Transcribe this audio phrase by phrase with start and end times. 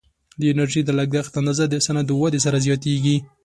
[0.39, 3.17] د انرژي د لګښت اندازه د صنعت د ودې سره زیاتیږي.